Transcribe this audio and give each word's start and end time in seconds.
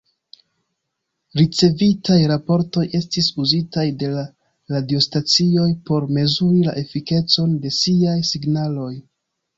Ricevitaj 1.41 2.17
raportoj 2.31 2.85
estis 2.99 3.29
uzitaj 3.43 3.85
de 4.05 4.09
la 4.15 4.23
radiostacioj 4.77 5.69
por 5.91 6.09
mezuri 6.19 6.67
la 6.71 6.77
efikecon 6.85 7.57
de 7.67 7.77
siaj 7.83 8.19
signaloj. 8.35 8.93